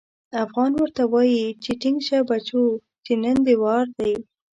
[0.43, 2.63] افغان ورته وايي چې ټينګ شه بچو
[3.05, 4.13] چې نن دې وار دی.